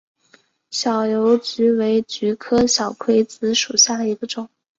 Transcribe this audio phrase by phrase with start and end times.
[0.71, 4.49] 小油菊为菊科小葵子属下的一个种。